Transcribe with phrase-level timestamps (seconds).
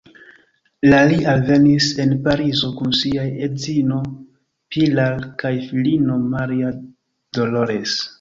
[0.91, 3.99] La li alvenis en Parizo kun siaj edzino
[4.77, 6.73] Pilar kaj filino Maria
[7.41, 7.95] Dolores.